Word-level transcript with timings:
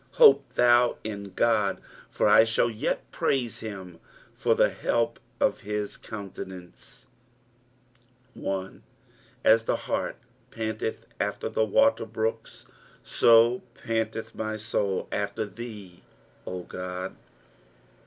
hope 0.13 0.51
thou 0.55 0.97
in 1.03 1.31
God: 1.35 1.79
for 2.09 2.27
I 2.27 2.43
shall 2.43 2.71
yet 2.71 3.11
praise 3.11 3.59
him 3.59 3.99
for 4.33 4.55
the 4.55 4.71
help 4.71 5.19
of 5.39 5.59
his 5.59 5.95
countenance. 5.95 7.05
1." 8.33 8.81
As 9.43 9.65
th4 9.65 9.77
hart 9.77 10.15
panteth 10.49 11.05
qftar 11.19 11.51
tht 11.51 11.53
wtt^rWoott. 11.71 12.65
so 13.03 13.61
panteth 13.75 14.33
my 14.33 14.57
tord 14.57 15.05
after 15.11 15.45
ibse,. 15.45 15.99
O 16.47 16.61
Ood." 16.63 17.15